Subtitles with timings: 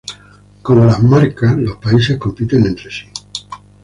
[0.63, 3.05] Como las marcas, los países compiten entre sí.